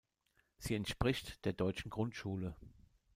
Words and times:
Sie 0.57 0.73
entspricht 0.73 1.45
der 1.45 1.53
deutschen 1.53 1.91
Grundschule. 1.91 2.55